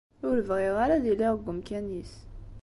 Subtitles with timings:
[0.27, 2.13] Ur bɣiɣ ara ad iliɣ deg umkan-is.